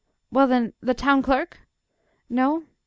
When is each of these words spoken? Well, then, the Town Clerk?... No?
Well, 0.31 0.47
then, 0.47 0.73
the 0.81 0.95
Town 0.95 1.21
Clerk?... 1.21 1.59
No? 2.27 2.63